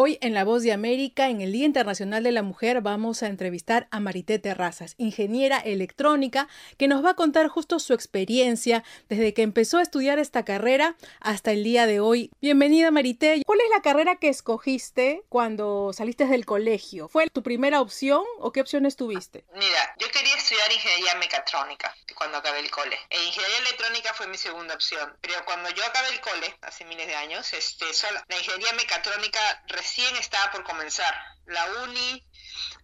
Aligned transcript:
Hoy 0.00 0.16
en 0.20 0.32
La 0.32 0.44
Voz 0.44 0.62
de 0.62 0.70
América, 0.70 1.28
en 1.28 1.40
el 1.40 1.50
Día 1.50 1.66
Internacional 1.66 2.22
de 2.22 2.30
la 2.30 2.44
Mujer, 2.44 2.82
vamos 2.82 3.24
a 3.24 3.26
entrevistar 3.26 3.88
a 3.90 3.98
Marité 3.98 4.38
Terrazas, 4.38 4.94
ingeniera 4.96 5.58
electrónica, 5.58 6.46
que 6.76 6.86
nos 6.86 7.04
va 7.04 7.10
a 7.10 7.14
contar 7.14 7.48
justo 7.48 7.80
su 7.80 7.94
experiencia 7.94 8.84
desde 9.08 9.34
que 9.34 9.42
empezó 9.42 9.78
a 9.78 9.82
estudiar 9.82 10.20
esta 10.20 10.44
carrera 10.44 10.94
hasta 11.18 11.50
el 11.50 11.64
día 11.64 11.86
de 11.86 11.98
hoy. 11.98 12.30
Bienvenida 12.40 12.92
Marité. 12.92 13.42
¿Cuál 13.44 13.58
es 13.58 13.70
la 13.74 13.82
carrera 13.82 14.14
que 14.14 14.28
escogiste 14.28 15.24
cuando 15.28 15.92
saliste 15.92 16.26
del 16.26 16.46
colegio? 16.46 17.08
¿Fue 17.08 17.28
tu 17.28 17.42
primera 17.42 17.80
opción 17.80 18.22
o 18.38 18.52
qué 18.52 18.60
opciones 18.60 18.94
tuviste? 18.94 19.46
Mira, 19.54 19.96
yo 19.98 20.06
quería 20.12 20.36
estudiar 20.36 20.70
ingeniería 20.70 21.16
mecatrónica 21.16 21.92
cuando 22.18 22.38
acabé 22.38 22.58
el 22.58 22.70
cole. 22.70 22.98
E 23.08 23.22
ingeniería 23.22 23.58
electrónica 23.58 24.12
fue 24.12 24.26
mi 24.26 24.36
segunda 24.36 24.74
opción. 24.74 25.16
Pero 25.20 25.44
cuando 25.44 25.70
yo 25.70 25.84
acabé 25.84 26.08
el 26.08 26.20
cole, 26.20 26.58
hace 26.62 26.84
miles 26.84 27.06
de 27.06 27.14
años, 27.14 27.52
este, 27.52 27.94
solo, 27.94 28.20
la 28.26 28.36
ingeniería 28.36 28.72
mecatrónica 28.72 29.40
recién 29.68 30.14
estaba 30.16 30.50
por 30.50 30.64
comenzar. 30.64 31.14
La 31.46 31.64
uni 31.84 32.28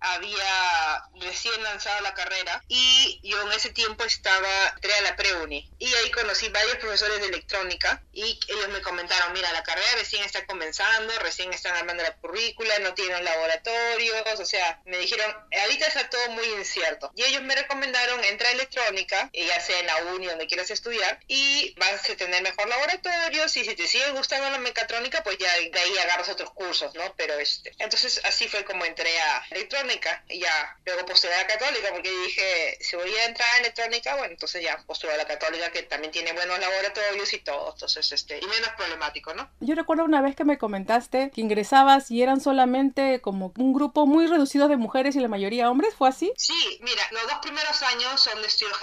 había 0.00 1.02
recién 1.20 1.62
lanzado 1.62 2.00
la 2.02 2.14
carrera 2.14 2.62
y 2.68 3.20
yo 3.22 3.40
en 3.42 3.52
ese 3.52 3.70
tiempo 3.70 4.04
estaba, 4.04 4.48
entré 4.74 4.94
a 4.94 5.02
la 5.02 5.16
pre-uni 5.16 5.70
y 5.78 5.92
ahí 5.94 6.10
conocí 6.10 6.48
varios 6.48 6.76
profesores 6.76 7.20
de 7.20 7.26
electrónica 7.28 8.02
y 8.12 8.38
ellos 8.48 8.68
me 8.68 8.82
comentaron, 8.82 9.32
mira, 9.32 9.50
la 9.52 9.62
carrera 9.62 9.88
recién 9.96 10.22
está 10.24 10.44
comenzando, 10.46 11.12
recién 11.20 11.52
están 11.52 11.74
armando 11.76 12.02
la 12.02 12.14
currícula, 12.16 12.78
no 12.80 12.94
tienen 12.94 13.24
laboratorios, 13.24 14.40
o 14.40 14.44
sea, 14.44 14.80
me 14.84 14.98
dijeron, 14.98 15.34
ahorita 15.62 15.86
está 15.86 16.08
todo 16.10 16.28
muy 16.30 16.46
incierto. 16.52 17.10
Y 17.16 17.24
ellos 17.24 17.42
me 17.42 17.54
recomendaron, 17.54 18.22
entra 18.24 18.48
a 18.48 18.52
electrónica, 18.52 19.23
ya 19.32 19.60
sea 19.60 19.80
en 19.80 19.86
la 19.86 19.96
uni 20.14 20.26
donde 20.26 20.46
quieras 20.46 20.70
estudiar, 20.70 21.20
y 21.28 21.74
vas 21.78 22.08
a 22.08 22.16
tener 22.16 22.42
mejor 22.42 22.68
laboratorios 22.68 23.56
y 23.56 23.64
si 23.64 23.74
te 23.74 23.86
sigue 23.86 24.10
gustando 24.12 24.50
la 24.50 24.58
mecatrónica, 24.58 25.22
pues 25.22 25.38
ya 25.38 25.52
de 25.52 25.78
ahí 25.78 25.98
agarras 25.98 26.28
otros 26.28 26.50
cursos, 26.50 26.94
¿no? 26.94 27.02
Pero 27.16 27.34
este, 27.34 27.72
entonces 27.78 28.20
así 28.24 28.48
fue 28.48 28.64
como 28.64 28.84
entré 28.84 29.18
a 29.20 29.46
electrónica 29.50 30.24
y 30.28 30.40
ya 30.40 30.76
luego 30.84 31.06
postulé 31.06 31.34
a 31.34 31.38
la 31.38 31.46
católica 31.46 31.88
porque 31.92 32.10
dije, 32.10 32.78
si 32.80 32.96
voy 32.96 33.14
a 33.14 33.26
entrar 33.26 33.48
a 33.54 33.58
electrónica, 33.58 34.16
bueno, 34.16 34.32
entonces 34.32 34.62
ya 34.62 34.82
postulé 34.86 35.14
a 35.14 35.18
la 35.18 35.26
católica 35.26 35.70
que 35.70 35.82
también 35.82 36.12
tiene 36.12 36.32
buenos 36.32 36.58
laboratorios 36.58 37.32
y 37.32 37.38
todo, 37.38 37.72
entonces 37.72 38.12
este, 38.12 38.38
y 38.38 38.46
menos 38.46 38.70
problemático, 38.76 39.34
¿no? 39.34 39.50
Yo 39.60 39.74
recuerdo 39.74 40.04
una 40.04 40.20
vez 40.20 40.36
que 40.36 40.44
me 40.44 40.58
comentaste 40.58 41.30
que 41.34 41.40
ingresabas 41.40 42.10
y 42.10 42.22
eran 42.22 42.40
solamente 42.40 43.20
como 43.20 43.52
un 43.56 43.72
grupo 43.72 44.06
muy 44.06 44.26
reducido 44.26 44.68
de 44.68 44.76
mujeres 44.76 45.16
y 45.16 45.20
la 45.20 45.28
mayoría 45.28 45.70
hombres, 45.70 45.94
¿fue 45.94 46.08
así? 46.08 46.32
Sí, 46.36 46.78
mira, 46.82 47.02
los 47.10 47.22
dos 47.24 47.38
primeros 47.42 47.82
años 47.82 48.20
son 48.20 48.40
de 48.40 48.48
estudios 48.48 48.76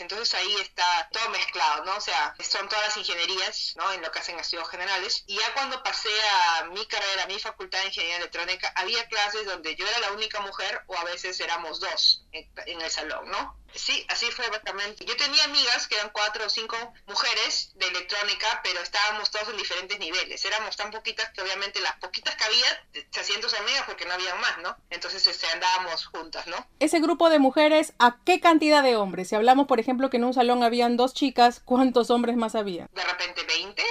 entonces 0.00 0.34
ahí 0.34 0.54
está 0.60 1.08
todo 1.12 1.28
mezclado, 1.30 1.84
¿no? 1.84 1.96
O 1.96 2.00
sea, 2.00 2.34
son 2.40 2.68
todas 2.68 2.86
las 2.86 2.96
ingenierías, 2.96 3.74
¿no? 3.76 3.92
En 3.92 4.02
lo 4.02 4.10
que 4.10 4.18
hacen 4.18 4.38
estudios 4.38 4.68
generales. 4.68 5.24
Y 5.26 5.36
ya 5.36 5.54
cuando 5.54 5.82
pasé 5.82 6.10
a 6.58 6.64
mi 6.64 6.84
carrera, 6.86 7.24
a 7.24 7.26
mi 7.26 7.38
facultad 7.38 7.80
de 7.80 7.86
ingeniería 7.86 8.18
electrónica, 8.18 8.72
había 8.76 9.06
clases 9.08 9.46
donde 9.46 9.74
yo 9.76 9.86
era 9.86 9.98
la 10.00 10.12
única 10.12 10.40
mujer 10.40 10.82
o 10.86 10.96
a 10.96 11.04
veces 11.04 11.38
éramos 11.40 11.80
dos 11.80 12.24
en 12.32 12.80
el 12.80 12.90
salón, 12.90 13.30
¿no? 13.30 13.56
Sí, 13.76 14.04
así 14.08 14.26
fue 14.26 14.48
básicamente. 14.48 15.04
Yo 15.04 15.16
tenía 15.16 15.44
amigas 15.44 15.86
que 15.86 15.96
eran 15.96 16.10
cuatro 16.12 16.46
o 16.46 16.48
cinco 16.48 16.76
mujeres 17.06 17.72
de 17.74 17.86
electrónica, 17.86 18.60
pero 18.62 18.80
estábamos 18.80 19.30
todos 19.30 19.48
en 19.50 19.56
diferentes 19.56 19.98
niveles. 19.98 20.44
Éramos 20.44 20.76
tan 20.76 20.90
poquitas 20.90 21.30
que 21.30 21.42
obviamente 21.42 21.80
las 21.80 21.96
poquitas 21.96 22.34
que 22.36 22.44
había 22.44 23.04
se 23.10 23.20
hacían 23.20 23.40
tus 23.40 23.54
amigas 23.54 23.84
porque 23.86 24.04
no 24.06 24.14
había 24.14 24.34
más, 24.36 24.58
¿no? 24.58 24.76
Entonces 24.90 25.26
este, 25.26 25.46
andábamos 25.48 26.06
juntas, 26.06 26.46
¿no? 26.46 26.66
Ese 26.80 27.00
grupo 27.00 27.30
de 27.30 27.38
mujeres, 27.38 27.92
¿a 27.98 28.16
qué 28.24 28.40
cantidad 28.40 28.82
de 28.82 28.96
hombres? 28.96 29.28
Si 29.28 29.34
hablamos, 29.34 29.66
por 29.66 29.80
ejemplo, 29.80 30.10
que 30.10 30.16
en 30.16 30.24
un 30.24 30.34
salón 30.34 30.62
habían 30.62 30.96
dos 30.96 31.14
chicas, 31.14 31.60
¿cuántos 31.64 32.10
hombres 32.10 32.36
más 32.36 32.54
había? 32.54 32.88
De 32.92 33.04
repente 33.04 33.44
20 33.44 33.82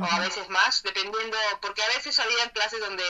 o 0.00 0.04
a 0.04 0.20
veces 0.20 0.48
más, 0.48 0.82
dependiendo, 0.82 1.36
porque 1.60 1.82
a 1.82 1.88
veces 1.88 2.18
había 2.18 2.50
clases 2.50 2.80
donde 2.80 3.04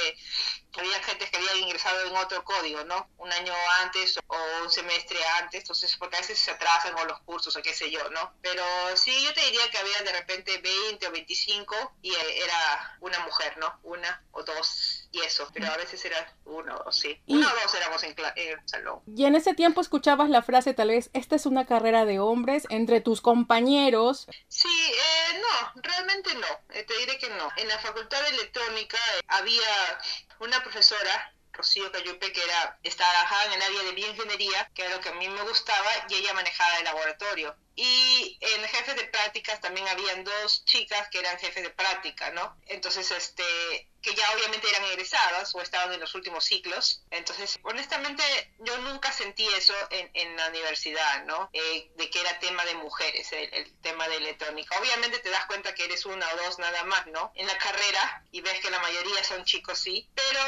había 0.76 1.02
gente 1.02 1.28
que 1.30 1.36
había 1.36 1.56
ingresado 1.56 2.06
en 2.06 2.16
otro 2.16 2.44
código, 2.44 2.82
¿no? 2.84 3.08
Un 3.18 3.32
año 3.32 3.52
antes 3.82 4.18
o 4.26 4.36
un 4.62 4.70
semestre 4.70 5.18
antes, 5.40 5.60
entonces, 5.60 5.96
porque 5.96 6.16
a 6.16 6.20
veces 6.20 6.38
se 6.38 6.50
atrasan 6.50 6.94
con 6.94 7.06
los 7.06 7.20
cursos 7.20 7.54
o 7.54 7.62
qué 7.62 7.74
sé 7.74 7.90
yo, 7.90 8.08
¿no? 8.10 8.34
Pero 8.42 8.64
sí, 8.96 9.12
yo 9.22 9.32
te 9.34 9.42
diría 9.42 9.70
que 9.70 9.78
había 9.78 10.00
de 10.02 10.12
repente 10.12 10.58
20 10.58 11.06
o 11.06 11.12
25 11.12 11.96
y 12.02 12.14
era 12.14 12.96
una 13.00 13.20
mujer, 13.20 13.58
¿no? 13.58 13.78
Una 13.82 14.24
o 14.32 14.42
dos 14.42 15.01
y 15.12 15.20
eso, 15.20 15.46
pero 15.52 15.66
a 15.66 15.76
veces 15.76 16.02
era 16.04 16.34
uno 16.46 16.74
o 16.86 16.90
sí. 16.90 17.20
Uno 17.26 17.46
o 17.46 17.62
dos 17.62 17.74
éramos 17.74 18.02
en, 18.02 18.14
en, 18.36 18.58
el 18.58 18.68
salón. 18.68 19.00
Y 19.06 19.26
en 19.26 19.34
ese 19.34 19.54
tiempo 19.54 19.82
escuchabas 19.82 20.30
la 20.30 20.42
frase, 20.42 20.72
tal 20.72 20.88
vez, 20.88 21.10
esta 21.12 21.36
es 21.36 21.44
una 21.44 21.66
carrera 21.66 22.06
de 22.06 22.18
hombres 22.18 22.66
entre 22.70 23.02
tus 23.02 23.20
compañeros. 23.20 24.26
Sí, 24.48 24.68
eh, 24.68 25.40
no, 25.40 25.82
realmente 25.82 26.34
no, 26.34 26.46
eh, 26.70 26.84
te 26.84 26.96
diré 26.98 27.18
que 27.18 27.28
no. 27.28 27.48
En 27.56 27.68
la 27.68 27.78
facultad 27.78 28.22
de 28.22 28.28
electrónica 28.30 28.96
eh, 28.96 29.20
había 29.28 30.00
una 30.40 30.62
profesora 30.62 31.34
Rocío 31.52 31.92
Cayupe, 31.92 32.32
que 32.32 32.42
era, 32.42 32.78
trabajaba 32.96 33.44
en 33.44 33.52
el 33.52 33.62
área 33.62 33.82
de 33.82 33.92
bioingeniería, 33.92 34.70
que 34.74 34.82
era 34.82 34.96
lo 34.96 35.00
que 35.02 35.10
a 35.10 35.14
mí 35.14 35.28
me 35.28 35.42
gustaba, 35.42 35.90
y 36.08 36.14
ella 36.14 36.32
manejaba 36.32 36.78
el 36.78 36.84
laboratorio. 36.84 37.54
Y 37.74 38.38
en 38.40 38.62
jefes 38.64 38.96
de 38.96 39.04
prácticas 39.04 39.60
también 39.60 39.88
habían 39.88 40.24
dos 40.24 40.64
chicas 40.64 41.08
que 41.08 41.20
eran 41.20 41.38
jefes 41.38 41.62
de 41.62 41.70
práctica, 41.70 42.30
¿no? 42.30 42.56
Entonces, 42.66 43.10
este, 43.10 43.88
que 44.02 44.14
ya 44.14 44.30
obviamente 44.34 44.68
eran 44.68 44.84
egresadas 44.84 45.54
o 45.54 45.62
estaban 45.62 45.92
en 45.94 46.00
los 46.00 46.14
últimos 46.14 46.44
ciclos. 46.44 47.02
Entonces, 47.10 47.58
honestamente, 47.62 48.22
yo 48.58 48.76
nunca 48.78 49.12
sentí 49.12 49.46
eso 49.56 49.74
en, 49.90 50.10
en 50.12 50.36
la 50.36 50.48
universidad, 50.48 51.24
¿no? 51.24 51.48
Eh, 51.52 51.90
de 51.96 52.10
que 52.10 52.20
era 52.20 52.38
tema 52.40 52.64
de 52.64 52.74
mujeres, 52.74 53.32
el, 53.32 53.54
el, 53.54 53.80
tema 53.80 54.08
de 54.08 54.16
electrónica. 54.16 54.78
Obviamente 54.78 55.20
te 55.20 55.30
das 55.30 55.46
cuenta 55.46 55.74
que 55.74 55.84
eres 55.84 56.04
una 56.04 56.28
o 56.34 56.36
dos 56.36 56.58
nada 56.58 56.84
más, 56.84 57.06
¿no? 57.06 57.32
En 57.36 57.46
la 57.46 57.56
carrera 57.56 58.24
y 58.32 58.40
ves 58.40 58.60
que 58.60 58.70
la 58.70 58.80
mayoría 58.80 59.24
son 59.24 59.44
chicos, 59.44 59.78
sí. 59.78 60.10
Pero, 60.14 60.40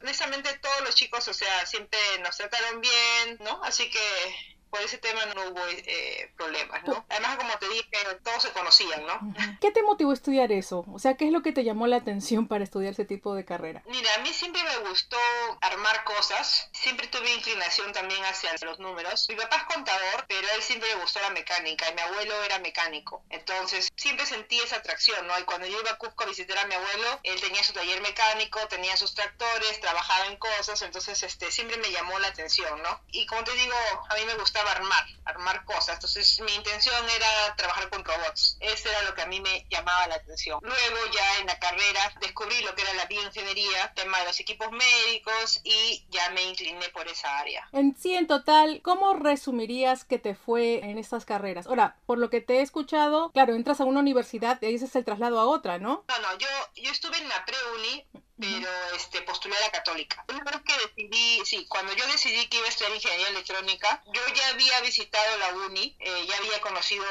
honestamente, 0.00 0.56
todos 0.58 0.80
los 0.82 0.94
chicos, 0.94 1.26
o 1.28 1.34
sea, 1.34 1.66
siempre 1.66 1.98
nos 2.20 2.36
trataron 2.36 2.80
bien, 2.80 3.38
¿no? 3.40 3.62
Así 3.64 3.90
que 3.90 4.56
por 4.72 4.80
ese 4.80 4.96
tema 4.96 5.26
no 5.26 5.50
hubo 5.50 5.60
eh, 5.68 6.32
problemas, 6.34 6.82
¿no? 6.84 7.04
Además, 7.10 7.36
como 7.36 7.52
te 7.58 7.68
dije, 7.68 7.88
todos 8.24 8.42
se 8.42 8.52
conocían, 8.52 9.04
¿no? 9.04 9.20
¿Qué 9.60 9.70
te 9.70 9.82
motivó 9.82 10.12
a 10.12 10.14
estudiar 10.14 10.50
eso? 10.50 10.86
O 10.90 10.98
sea, 10.98 11.14
¿qué 11.14 11.26
es 11.26 11.30
lo 11.30 11.42
que 11.42 11.52
te 11.52 11.62
llamó 11.62 11.86
la 11.86 11.96
atención 11.96 12.48
para 12.48 12.64
estudiar 12.64 12.94
ese 12.94 13.04
tipo 13.04 13.34
de 13.34 13.44
carrera? 13.44 13.82
Mira, 13.84 14.14
a 14.14 14.18
mí 14.20 14.32
siempre 14.32 14.62
me 14.64 14.88
gustó 14.88 15.18
armar 15.60 16.04
cosas, 16.04 16.70
siempre 16.72 17.06
tuve 17.08 17.34
inclinación 17.34 17.92
también 17.92 18.24
hacia 18.24 18.50
los 18.62 18.78
números. 18.78 19.26
Mi 19.28 19.36
papá 19.36 19.56
es 19.56 19.74
contador, 19.74 20.24
pero 20.26 20.48
a 20.48 20.52
él 20.52 20.62
siempre 20.62 20.88
le 20.88 21.02
gustó 21.02 21.20
la 21.20 21.30
mecánica 21.30 21.90
y 21.90 21.94
mi 21.94 22.00
abuelo 22.00 22.42
era 22.42 22.58
mecánico. 22.60 23.22
Entonces, 23.28 23.90
siempre 23.94 24.24
sentí 24.24 24.58
esa 24.60 24.76
atracción, 24.76 25.26
¿no? 25.26 25.38
Y 25.38 25.42
cuando 25.42 25.66
yo 25.66 25.78
iba 25.80 25.90
a 25.90 25.98
Cusco 25.98 26.24
a 26.24 26.28
visitar 26.28 26.56
a 26.56 26.66
mi 26.66 26.74
abuelo, 26.74 27.20
él 27.24 27.38
tenía 27.42 27.62
su 27.62 27.74
taller 27.74 28.00
mecánico, 28.00 28.58
tenía 28.68 28.96
sus 28.96 29.14
tractores, 29.14 29.82
trabajaba 29.82 30.28
en 30.28 30.38
cosas, 30.38 30.80
entonces 30.80 31.22
este 31.22 31.50
siempre 31.50 31.76
me 31.76 31.92
llamó 31.92 32.18
la 32.20 32.28
atención, 32.28 32.82
¿no? 32.82 33.02
Y 33.08 33.26
como 33.26 33.44
te 33.44 33.52
digo, 33.52 33.74
a 34.08 34.14
mí 34.14 34.24
me 34.24 34.34
gustaba 34.36 34.61
armar, 34.70 35.04
armar 35.24 35.64
cosas. 35.64 35.96
Entonces 35.96 36.40
mi 36.40 36.54
intención 36.54 36.94
era 37.14 37.56
trabajar 37.56 37.90
con 37.90 38.04
robots. 38.04 38.56
Eso 38.60 38.88
era 38.88 39.02
lo 39.02 39.14
que 39.14 39.22
a 39.22 39.26
mí 39.26 39.40
me 39.40 39.66
llamaba 39.70 40.06
la 40.06 40.16
atención. 40.16 40.60
Luego 40.62 40.98
ya 41.12 41.40
en 41.40 41.46
la 41.46 41.58
carrera 41.58 42.12
descubrí 42.20 42.62
lo 42.62 42.74
que 42.74 42.82
era 42.82 42.94
la 42.94 43.06
bioingeniería, 43.06 43.92
tema 43.94 44.18
de 44.20 44.26
los 44.26 44.40
equipos 44.40 44.70
médicos 44.70 45.60
y 45.64 46.06
ya 46.10 46.30
me 46.30 46.42
incliné 46.42 46.88
por 46.90 47.06
esa 47.08 47.38
área. 47.38 47.68
En 47.72 47.96
sí, 47.96 48.14
en 48.14 48.26
total, 48.26 48.80
¿cómo 48.82 49.14
resumirías 49.14 50.04
que 50.04 50.18
te 50.18 50.34
fue 50.34 50.80
en 50.84 50.98
estas 50.98 51.24
carreras? 51.24 51.66
Ahora, 51.66 51.96
por 52.06 52.18
lo 52.18 52.30
que 52.30 52.40
te 52.40 52.58
he 52.58 52.62
escuchado, 52.62 53.30
claro, 53.32 53.54
entras 53.54 53.80
a 53.80 53.84
una 53.84 54.00
universidad 54.00 54.58
y 54.60 54.66
ahí 54.66 54.74
es 54.74 54.96
el 54.96 55.04
traslado 55.04 55.38
a 55.40 55.46
otra, 55.46 55.78
¿no? 55.78 56.04
No, 56.08 56.18
no, 56.18 56.38
yo, 56.38 56.48
yo 56.76 56.90
estuve 56.90 57.18
en 57.18 57.28
la 57.28 57.44
pre-uni 57.44 58.06
pero 58.42 58.96
este 58.96 59.22
postulé 59.22 59.56
a 59.56 59.60
la 59.60 59.70
católica. 59.70 60.24
Una 60.28 60.44
vez 60.44 60.62
que 60.62 60.74
decidí, 60.86 61.44
sí, 61.44 61.66
cuando 61.68 61.92
yo 61.94 62.06
decidí 62.06 62.46
que 62.48 62.58
iba 62.58 62.66
a 62.66 62.68
estudiar 62.68 62.94
ingeniería 62.94 63.28
electrónica, 63.28 64.02
yo 64.06 64.20
ya 64.34 64.48
había 64.48 64.80
visitado 64.80 65.38
la 65.38 65.48
uni, 65.66 65.96
eh, 66.00 66.26
ya 66.28 66.36
había 66.38 66.60
conocido 66.60 67.04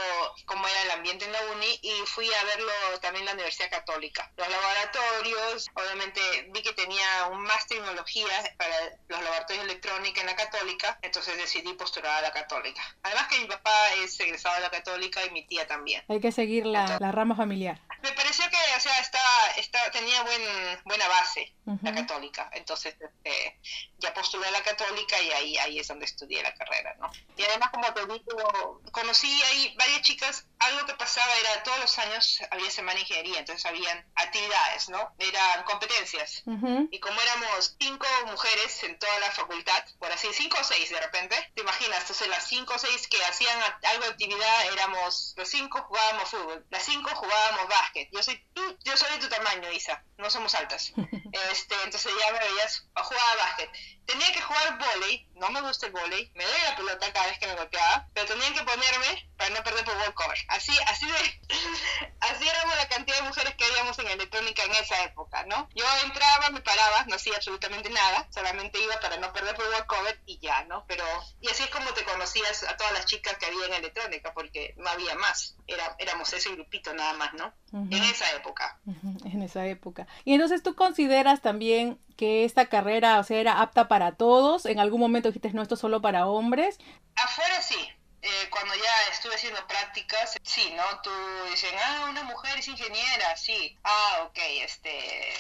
cómo 0.46 0.68
era 0.68 0.84
el 0.84 0.92
ambiente 0.92 1.26
en 1.26 1.32
la 1.32 1.40
uni 1.56 1.80
y 1.82 1.92
fui 2.06 2.28
a 2.34 2.44
verlo 2.44 2.72
también 3.02 3.24
en 3.24 3.28
la 3.28 3.34
Universidad 3.34 3.70
Católica. 3.70 4.32
Los 4.38 4.48
laboratorios, 4.50 5.70
obviamente 5.74 6.22
vi 6.50 6.62
que 6.62 6.74
tenía 6.74 7.28
un 7.32 7.42
más 7.44 7.68
tecnología 7.68 8.56
para 8.58 8.76
los 9.08 9.22
laboratorios 9.22 9.66
de 9.66 9.72
electrónica 9.72 10.22
en 10.22 10.28
la 10.28 10.36
católica, 10.36 11.00
entonces 11.02 11.38
decidí 11.38 11.74
postular 11.74 12.18
a 12.18 12.22
la 12.22 12.32
católica. 12.32 12.82
Además 13.04 13.28
que 13.28 13.40
mi 13.40 13.46
papá 13.46 13.72
es 14.04 14.20
egresado 14.20 14.56
de 14.56 14.62
la 14.62 14.70
católica 14.70 15.26
y 15.26 15.32
mi 15.32 15.46
tía 15.46 15.68
también. 15.68 16.04
Hay 16.08 16.20
que 16.20 16.32
seguir 16.32 16.66
la, 16.66 16.98
la 17.00 17.12
rama 17.12 17.36
familiar. 17.36 17.80
Me 18.02 18.12
pareció 18.14 18.46
que, 18.50 18.58
o 18.76 18.80
sea, 18.80 19.00
estaba, 19.00 19.52
estaba, 19.58 19.92
tenía 19.92 20.24
buen, 20.24 20.42
buena 20.86 21.08
base 21.08 21.54
uh 21.66 21.74
-huh. 21.74 21.80
la 21.84 21.94
católica. 21.94 22.50
Entonces, 22.54 22.96
este, 23.00 23.60
ya 24.00 24.14
postulé 24.14 24.48
a 24.48 24.52
la 24.52 24.64
católica 24.64 25.22
y 25.22 25.32
ahí, 25.32 25.58
ahí 25.58 25.80
es 25.80 25.88
donde 25.88 26.06
estudié 26.06 26.42
la 26.42 26.54
carrera, 26.54 26.96
¿no? 27.00 27.12
Y 27.38 27.44
además, 27.44 27.70
como 27.72 27.94
te 27.94 28.06
digo, 28.08 28.82
conocí 28.92 29.42
ahí 29.44 29.76
varias 29.78 30.02
chicas. 30.02 30.46
Algo 30.62 30.86
que 30.86 30.94
pasaba 30.94 31.36
era 31.38 31.64
todos 31.64 31.80
los 31.80 31.98
años 32.00 32.40
había 32.52 32.70
semana 32.70 32.96
de 32.96 33.02
ingeniería, 33.02 33.40
entonces 33.40 33.66
habían 33.66 34.06
actividades, 34.16 34.90
¿no? 34.90 35.14
Eran 35.18 35.64
competencias. 35.64 36.44
Uh 36.46 36.52
-huh. 36.52 36.88
Y 36.92 37.00
como 37.00 37.20
éramos 37.20 37.76
cinco 37.80 38.08
mujeres 38.28 38.84
en 38.84 38.98
toda 39.00 39.20
la 39.20 39.32
facultad, 39.32 39.84
por 39.98 40.12
así, 40.12 40.28
cinco 40.34 40.58
o 40.60 40.64
seis 40.64 40.90
de 40.90 41.00
repente, 41.00 41.36
te 41.56 41.62
imaginas, 41.62 42.02
entonces 42.02 42.28
las 42.28 42.48
cinco 42.48 42.76
o 42.76 42.80
seis 42.80 43.08
que 43.08 43.24
hacían 43.26 43.58
algo 43.84 44.04
de 44.04 44.12
actividad 44.12 44.66
éramos, 44.74 45.34
los 45.36 45.50
cinco 45.50 45.82
jugábamos 45.82 46.30
fútbol, 46.30 46.66
las 46.70 46.84
cinco 46.84 47.10
jugábamos 47.16 47.68
básquet. 47.68 48.10
Yo 48.12 48.22
soy 48.22 48.38
tú, 48.54 48.78
yo 48.84 48.96
soy 48.96 49.12
de 49.14 49.18
tu 49.20 49.30
tamaño, 49.30 49.72
Isa, 49.72 50.04
no 50.18 50.30
somos 50.30 50.54
altas. 50.56 50.94
Este, 51.52 51.76
entonces 51.86 52.12
ya 52.20 52.34
me 52.34 52.40
veías, 52.40 52.86
jugaba 52.94 53.36
básquet. 53.38 53.70
Tenía 54.06 54.32
que 54.34 54.42
jugar 54.42 54.78
volei, 54.78 55.28
no 55.36 55.50
me 55.50 55.62
gusta 55.62 55.88
el 55.88 55.94
volei, 55.94 56.32
me 56.36 56.44
doy 56.44 56.62
la 56.66 56.76
pelota 56.76 57.14
cada 57.14 57.28
vez 57.28 57.40
que 57.40 57.48
me 57.48 57.56
golpeaba, 57.56 58.08
pero 58.14 58.28
tenía 58.28 58.54
que 58.54 58.64
ponerme 58.64 59.30
para 59.38 59.50
no 59.52 59.64
perder 59.64 59.86
por 59.86 59.96
walkover. 59.98 60.38
Así, 60.50 60.74
así 60.88 61.06
de, 61.06 61.48
así 62.20 62.48
éramos 62.48 62.76
la 62.76 62.88
cantidad 62.88 63.18
de 63.18 63.28
mujeres 63.28 63.56
que 63.56 63.66
habíamos 63.66 63.98
en 64.00 64.08
electrónica 64.08 64.64
en 64.64 64.72
esa 64.72 65.04
época, 65.04 65.46
¿no? 65.46 65.70
Yo 65.74 65.86
entraba, 66.04 66.50
me 66.50 66.62
paraba, 66.62 67.06
no 67.08 67.16
hacía 67.16 67.36
absolutamente 67.36 67.90
nada, 67.90 68.28
solamente 68.32 68.82
iba 68.82 69.00
para 69.00 69.18
no 69.18 69.32
perder 69.34 69.56
por 69.56 69.68
walkover 69.70 70.22
y 70.26 70.40
ya, 70.40 70.64
¿no? 70.66 70.86
Pero, 70.88 71.04
y 71.40 71.48
así 71.48 71.64
es 71.64 71.70
como 71.70 71.92
te 71.94 72.04
conocías 72.04 72.64
a 72.64 72.78
todas 72.78 72.94
las 72.94 73.06
chicas 73.06 73.38
que 73.38 73.46
había 73.46 73.66
en 73.68 73.74
electrónica, 73.74 74.34
porque 74.34 74.74
no 74.78 74.90
había 74.90 75.16
más, 75.16 75.56
Era, 75.68 75.96
éramos 76.00 76.32
ese 76.34 76.52
grupito 76.52 76.94
nada 76.94 77.14
más, 77.14 77.34
¿no? 77.34 77.54
En 77.74 78.04
esa 78.04 78.30
época. 78.36 78.80
En 79.26 79.42
esa 79.42 79.66
época. 79.66 80.06
Y 80.26 80.34
entonces 80.34 80.62
tú 80.62 80.76
consideras 80.76 81.42
también 81.42 82.00
que 82.16 82.46
esta 82.46 82.68
carrera, 82.68 83.20
o 83.20 83.24
sea, 83.24 83.40
era 83.40 83.62
apta 83.62 83.88
para 83.88 84.14
todos. 84.14 84.66
En 84.66 84.80
algún 84.80 85.00
momento 85.00 85.30
dijiste, 85.30 85.52
no, 85.54 85.62
esto 85.62 85.76
es 85.76 85.82
solo 85.82 86.02
para 86.02 86.28
hombres. 86.28 86.78
Afuera 87.16 87.62
sí, 87.62 87.78
eh, 88.22 88.50
cuando 88.52 88.74
ya 88.76 89.12
estuve 89.12 89.36
haciendo 89.36 89.66
prácticas, 89.68 90.36
sí, 90.44 90.74
¿no? 90.76 90.84
Tú 91.02 91.10
dicen, 91.50 91.74
ah, 91.84 92.08
una 92.10 92.24
mujer 92.24 92.60
es 92.60 92.68
ingeniera, 92.68 93.36
sí. 93.36 93.78
Ah, 93.84 94.28
ok, 94.28 94.38
este... 94.64 95.34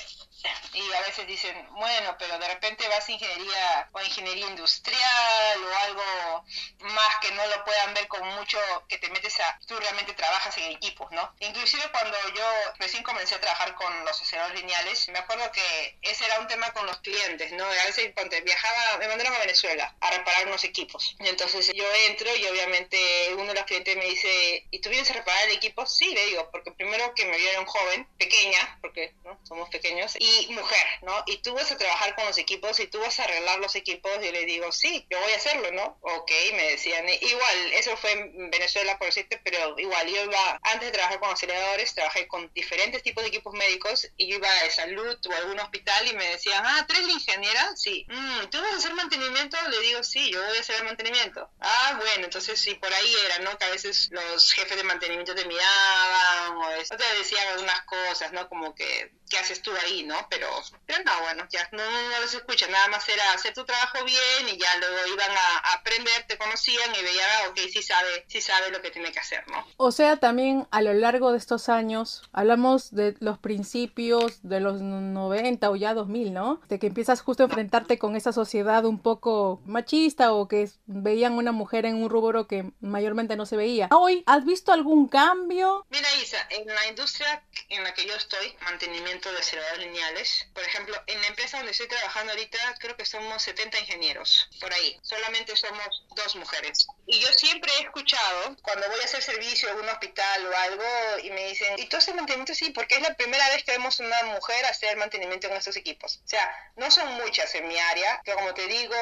Y 0.73 0.93
a 0.93 1.01
veces 1.01 1.27
dicen, 1.27 1.67
bueno, 1.73 2.15
pero 2.17 2.38
de 2.39 2.47
repente 2.47 2.88
vas 2.88 3.07
a 3.07 3.11
ingeniería 3.11 3.89
o 3.91 4.01
ingeniería 4.01 4.47
industrial 4.47 5.63
o 5.63 5.77
algo 5.85 6.45
más 6.79 7.15
que 7.21 7.31
no 7.31 7.45
lo 7.47 7.63
puedan 7.63 7.93
ver 7.93 8.07
con 8.07 8.25
mucho, 8.35 8.57
que 8.88 8.97
te 8.97 9.09
metes 9.09 9.39
a, 9.39 9.59
tú 9.67 9.77
realmente 9.77 10.13
trabajas 10.13 10.57
en 10.57 10.71
equipos, 10.71 11.11
¿no? 11.11 11.33
Inclusive 11.39 11.83
cuando 11.91 12.17
yo 12.35 12.45
recién 12.79 13.03
comencé 13.03 13.35
a 13.35 13.41
trabajar 13.41 13.75
con 13.75 14.05
los 14.05 14.21
aceleradores 14.21 14.61
lineales, 14.61 15.09
me 15.09 15.19
acuerdo 15.19 15.51
que 15.51 15.97
ese 16.01 16.25
era 16.25 16.39
un 16.39 16.47
tema 16.47 16.71
con 16.73 16.85
los 16.85 16.97
clientes, 16.99 17.51
¿no? 17.53 17.65
A 17.65 17.85
veces 17.85 18.11
cuando 18.15 18.35
viajaba, 18.41 18.97
me 18.99 19.07
mandaron 19.07 19.33
a 19.33 19.39
Venezuela 19.39 19.95
a 19.99 20.11
reparar 20.11 20.47
unos 20.47 20.63
equipos. 20.63 21.15
Y 21.19 21.27
entonces 21.27 21.71
yo 21.73 21.85
entro 22.07 22.33
y 22.35 22.45
obviamente 22.47 23.33
uno 23.33 23.47
de 23.47 23.55
los 23.55 23.65
clientes 23.65 23.95
me 23.97 24.05
dice, 24.05 24.65
¿y 24.71 24.79
tú 24.79 24.89
vienes 24.89 25.09
a 25.11 25.13
reparar 25.13 25.49
el 25.49 25.55
equipo? 25.57 25.85
Sí, 25.85 26.13
le 26.13 26.25
digo, 26.27 26.49
porque 26.51 26.71
primero 26.71 27.13
que 27.13 27.25
me 27.25 27.38
vieron 27.38 27.65
joven, 27.65 28.07
pequeña, 28.17 28.77
porque 28.81 29.13
¿no? 29.23 29.39
somos 29.43 29.69
pequeños, 29.69 30.15
y 30.31 30.53
mujer, 30.53 30.87
¿no? 31.01 31.23
Y 31.27 31.37
tú 31.37 31.53
vas 31.53 31.71
a 31.71 31.77
trabajar 31.77 32.15
con 32.15 32.25
los 32.25 32.37
equipos 32.37 32.79
y 32.79 32.87
tú 32.87 32.99
vas 32.99 33.19
a 33.19 33.23
arreglar 33.23 33.59
los 33.59 33.75
equipos, 33.75 34.11
y 34.21 34.31
le 34.31 34.45
digo, 34.45 34.71
sí, 34.71 35.05
yo 35.09 35.19
voy 35.19 35.31
a 35.33 35.37
hacerlo, 35.37 35.71
¿no? 35.71 35.97
Ok, 36.01 36.31
me 36.53 36.71
decían, 36.71 37.07
igual, 37.09 37.73
eso 37.73 37.95
fue 37.97 38.11
en 38.11 38.49
Venezuela, 38.49 38.97
por 38.97 39.07
decirte, 39.07 39.39
pero 39.43 39.77
igual, 39.77 40.07
yo 40.07 40.23
iba, 40.23 40.59
antes 40.63 40.87
de 40.87 40.91
trabajar 40.91 41.19
con 41.19 41.31
aceleradores, 41.31 41.93
trabajé 41.93 42.27
con 42.27 42.51
diferentes 42.53 43.03
tipos 43.03 43.23
de 43.23 43.29
equipos 43.29 43.53
médicos, 43.53 44.07
y 44.17 44.27
yo 44.27 44.37
iba 44.37 44.51
de 44.63 44.71
salud 44.71 45.17
o 45.27 45.33
a 45.33 45.37
algún 45.37 45.59
hospital 45.59 46.07
y 46.07 46.13
me 46.13 46.27
decían, 46.29 46.63
ah, 46.65 46.85
¿tú 46.87 46.95
eres 46.95 47.09
ingeniera? 47.09 47.75
Sí. 47.75 48.05
Mm, 48.09 48.49
¿Tú 48.49 48.61
vas 48.61 48.73
a 48.73 48.77
hacer 48.77 48.93
mantenimiento? 48.93 49.57
Le 49.69 49.79
digo, 49.81 50.03
sí, 50.03 50.31
yo 50.31 50.43
voy 50.43 50.57
a 50.57 50.61
hacer 50.61 50.77
el 50.77 50.85
mantenimiento. 50.85 51.49
Ah, 51.59 51.97
bueno, 51.99 52.25
entonces 52.25 52.59
sí, 52.59 52.75
por 52.75 52.93
ahí 52.93 53.15
era, 53.25 53.39
¿no? 53.39 53.57
Que 53.57 53.65
a 53.65 53.69
veces 53.69 54.09
los 54.11 54.51
jefes 54.53 54.77
de 54.77 54.83
mantenimiento 54.83 55.35
te 55.35 55.45
miraban 55.45 56.57
o, 56.57 56.69
te 56.97 57.17
decían 57.17 57.47
algunas 57.49 57.81
cosas, 57.81 58.31
¿no? 58.31 58.47
Como 58.49 58.73
que, 58.75 59.11
¿qué 59.31 59.37
haces 59.37 59.61
tú 59.61 59.71
ahí, 59.83 60.03
no? 60.03 60.15
Pero, 60.29 60.47
pero 60.85 61.03
no, 61.05 61.11
bueno, 61.21 61.47
ya 61.49 61.67
no, 61.71 61.83
no, 61.83 62.19
los 62.19 62.33
escucha, 62.33 62.67
nada 62.67 62.89
más 62.89 63.07
era 63.07 63.33
hacer 63.33 63.53
tu 63.53 63.63
trabajo 63.63 64.03
bien 64.03 64.53
y 64.53 64.57
ya 64.57 64.77
luego 64.77 64.95
iban 65.13 65.31
a, 65.31 65.73
aprender, 65.73 66.25
te 66.27 66.37
conocían 66.37 66.93
y 66.93 67.01
veían, 67.01 67.27
ah, 67.39 67.49
ok, 67.49 67.59
sí 67.71 67.81
sabe, 67.81 68.25
sí 68.27 68.41
sabe 68.41 68.69
lo 68.71 68.81
que 68.81 68.91
tiene 68.91 69.11
que 69.11 69.19
hacer, 69.19 69.47
¿no? 69.47 69.65
O 69.77 69.91
sea, 69.91 70.17
también 70.17 70.67
a 70.69 70.81
lo 70.81 70.93
largo 70.93 71.31
de 71.31 71.37
estos 71.37 71.69
años, 71.69 72.29
hablamos 72.33 72.91
de 72.91 73.15
los 73.19 73.39
principios 73.39 74.39
de 74.43 74.59
los 74.59 74.81
90 74.81 75.69
o 75.69 75.75
ya 75.77 75.93
2000, 75.93 76.33
¿no? 76.33 76.61
De 76.67 76.77
que 76.77 76.87
empiezas 76.87 77.21
justo 77.21 77.43
a 77.43 77.45
enfrentarte 77.45 77.97
con 77.97 78.15
esa 78.15 78.33
sociedad 78.33 78.83
un 78.85 79.01
poco 79.01 79.61
machista 79.65 80.33
o 80.33 80.47
que 80.47 80.69
veían 80.85 81.33
una 81.33 81.53
mujer 81.53 81.85
en 81.85 81.95
un 81.95 82.09
rubro 82.09 82.47
que 82.47 82.71
mayormente 82.81 83.37
no 83.37 83.45
se 83.45 83.55
veía. 83.55 83.87
Hoy, 83.91 84.23
¿has 84.25 84.43
visto 84.43 84.73
algún 84.73 85.07
cambio? 85.07 85.85
Mira, 85.89 86.07
Isa, 86.21 86.45
en 86.49 86.67
la 86.67 86.87
industria 86.87 87.43
en 87.69 87.83
la 87.83 87.93
que 87.93 88.05
yo 88.05 88.13
estoy, 88.15 88.53
mantenimiento 88.63 89.20
de 89.29 89.39
aceleradores 89.39 89.85
lineales, 89.85 90.47
por 90.53 90.63
ejemplo, 90.63 90.95
en 91.07 91.21
la 91.21 91.27
empresa 91.27 91.57
donde 91.57 91.71
estoy 91.71 91.88
trabajando 91.88 92.31
ahorita, 92.31 92.57
creo 92.79 92.97
que 92.97 93.06
somos 93.06 93.41
70 93.44 93.79
ingenieros, 93.79 94.50
por 94.59 94.73
ahí. 94.73 94.97
Solamente 95.03 95.56
somos 95.56 96.03
dos 96.15 96.35
mujeres. 96.35 96.88
Y 97.06 97.19
yo 97.19 97.27
siempre 97.33 97.71
he 97.73 97.83
escuchado, 97.83 98.56
cuando 98.62 98.88
voy 98.89 99.00
a 99.01 99.06
hacer 99.06 99.21
servicio 99.21 99.69
en 99.69 99.79
un 99.79 99.89
hospital 99.89 100.47
o 100.47 100.57
algo, 100.57 101.19
y 101.23 101.29
me 101.31 101.47
dicen, 101.50 101.77
¿y 101.77 101.88
tú 101.88 101.97
haces 101.97 102.15
mantenimiento? 102.15 102.56
Sí, 102.56 102.71
porque 102.71 102.95
es 102.95 103.01
la 103.01 103.13
primera 103.15 103.47
vez 103.50 103.63
que 103.63 103.71
vemos 103.71 104.00
una 104.00 104.23
mujer 104.23 104.65
hacer 104.65 104.95
mantenimiento 104.97 105.47
en 105.47 105.53
estos 105.53 105.75
equipos. 105.75 106.21
O 106.24 106.27
sea, 106.27 106.50
no 106.75 106.89
son 106.89 107.13
muchas 107.13 107.53
en 107.56 107.67
mi 107.67 107.77
área, 107.77 108.21
que 108.24 108.33
como 108.33 108.53
te 108.53 108.67
digo, 108.67 108.95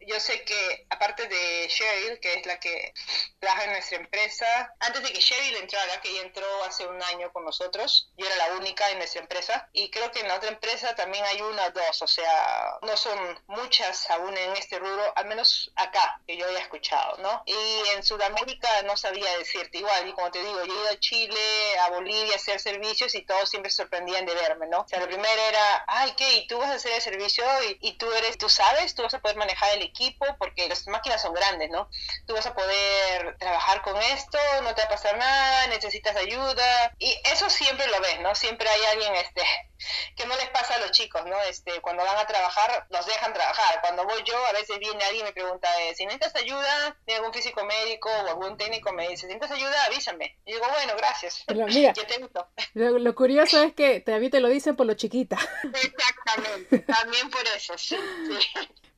yo 0.00 0.20
sé 0.20 0.44
que 0.44 0.86
aparte 0.90 1.26
de 1.26 1.68
Cheryl, 1.68 2.20
que 2.20 2.34
es 2.34 2.46
la 2.46 2.60
que 2.60 2.92
trabaja 3.38 3.64
en 3.64 3.70
nuestra 3.72 3.98
empresa. 3.98 4.74
Antes 4.80 5.02
de 5.02 5.12
que 5.12 5.18
Cheryl 5.18 5.56
entrara, 5.56 6.00
que 6.00 6.10
ella 6.10 6.22
entró 6.22 6.64
hace 6.64 6.86
un 6.86 7.02
año 7.02 7.32
con 7.32 7.44
nosotros, 7.44 8.10
yo 8.16 8.26
era 8.26 8.36
la 8.36 8.56
única 8.56 8.90
en 8.90 8.98
nuestra 8.98 9.20
empresa. 9.20 9.55
Y 9.72 9.90
creo 9.90 10.10
que 10.10 10.20
en 10.20 10.28
la 10.28 10.36
otra 10.36 10.48
empresa 10.48 10.94
también 10.94 11.24
hay 11.24 11.40
una 11.42 11.66
o 11.66 11.70
dos, 11.70 12.02
o 12.02 12.06
sea, 12.06 12.78
no 12.82 12.96
son 12.96 13.18
muchas 13.46 14.08
aún 14.10 14.36
en 14.36 14.52
este 14.56 14.78
rubro, 14.78 15.12
al 15.16 15.26
menos 15.26 15.72
acá, 15.76 16.20
que 16.26 16.36
yo 16.36 16.46
haya 16.48 16.60
escuchado, 16.60 17.18
¿no? 17.18 17.42
Y 17.46 17.88
en 17.94 18.02
Sudamérica 18.02 18.82
no 18.82 18.96
sabía 18.96 19.36
decirte 19.38 19.78
igual, 19.78 20.08
y 20.08 20.12
como 20.12 20.30
te 20.30 20.42
digo, 20.42 20.64
yo 20.64 20.74
he 20.74 20.76
ido 20.76 20.90
a 20.90 21.00
Chile, 21.00 21.78
a 21.80 21.90
Bolivia 21.90 22.34
a 22.34 22.36
hacer 22.36 22.60
servicios 22.60 23.14
y 23.14 23.22
todos 23.22 23.48
siempre 23.48 23.70
se 23.70 23.78
sorprendían 23.78 24.26
de 24.26 24.34
verme, 24.34 24.66
¿no? 24.66 24.80
O 24.80 24.88
sea, 24.88 25.00
lo 25.00 25.06
primero 25.06 25.42
era, 25.42 25.84
ay, 25.86 26.14
¿qué? 26.16 26.36
¿Y 26.36 26.46
tú 26.46 26.58
vas 26.58 26.70
a 26.70 26.74
hacer 26.74 26.92
el 26.92 27.02
servicio? 27.02 27.44
Y, 27.64 27.78
y 27.88 27.92
tú 27.94 28.10
eres, 28.12 28.38
tú 28.38 28.48
sabes, 28.48 28.94
tú 28.94 29.02
vas 29.02 29.14
a 29.14 29.20
poder 29.20 29.36
manejar 29.36 29.74
el 29.76 29.82
equipo, 29.82 30.26
porque 30.38 30.68
las 30.68 30.86
máquinas 30.88 31.22
son 31.22 31.34
grandes, 31.34 31.70
¿no? 31.70 31.88
Tú 32.26 32.34
vas 32.34 32.46
a 32.46 32.54
poder 32.54 33.36
trabajar 33.38 33.82
con 33.82 33.96
esto, 34.02 34.38
no 34.62 34.74
te 34.74 34.82
va 34.82 34.86
a 34.86 34.90
pasar 34.90 35.16
nada, 35.16 35.66
necesitas 35.68 36.16
ayuda. 36.16 36.92
Y 36.98 37.14
eso 37.24 37.48
siempre 37.50 37.86
lo 37.88 38.00
ves, 38.00 38.20
¿no? 38.20 38.34
Siempre 38.34 38.68
hay 38.68 38.84
alguien 38.86 39.14
este, 39.16 39.42
it. 39.46 39.75
Que 40.16 40.26
no 40.26 40.36
les 40.36 40.48
pasa 40.50 40.74
a 40.74 40.78
los 40.78 40.90
chicos, 40.92 41.24
¿no? 41.26 41.40
Este, 41.42 41.80
cuando 41.80 42.04
van 42.04 42.16
a 42.16 42.26
trabajar, 42.26 42.86
los 42.90 43.06
dejan 43.06 43.32
trabajar. 43.32 43.80
Cuando 43.82 44.04
voy 44.04 44.22
yo, 44.24 44.36
a 44.46 44.52
veces 44.52 44.78
viene 44.78 45.02
alguien 45.04 45.24
y 45.24 45.28
me 45.28 45.32
pregunta, 45.32 45.68
eh, 45.82 45.94
si 45.94 46.04
necesitas 46.04 46.34
ayuda, 46.36 46.96
de 47.06 47.14
algún 47.14 47.32
físico 47.32 47.64
médico 47.64 48.08
o 48.08 48.28
algún 48.28 48.56
técnico 48.56 48.92
me 48.92 49.08
dice, 49.08 49.26
si 49.26 49.34
necesitas 49.34 49.52
ayuda, 49.52 49.84
avísame. 49.84 50.36
Y 50.44 50.52
digo, 50.52 50.66
bueno, 50.72 50.94
gracias. 50.96 51.44
Pero 51.46 51.66
mira, 51.66 51.92
lo, 52.74 53.14
curioso 53.14 53.62
es 53.62 53.74
que 53.74 54.00
también 54.00 54.30
te 54.30 54.40
lo 54.40 54.48
dicen 54.48 54.76
por 54.76 54.86
lo 54.86 54.94
chiquita. 54.94 55.36
Exactamente, 55.62 56.78
también 56.80 57.30
por 57.30 57.42
eso, 57.56 57.76
sí. 57.76 57.96